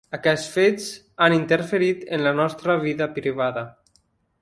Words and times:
Aquests 0.17 0.47
fets 0.53 0.87
han 1.27 1.35
interferit 1.37 2.03
en 2.19 2.25
la 2.29 2.35
nostra 2.41 2.79
vida 2.89 3.13
privada. 3.19 3.69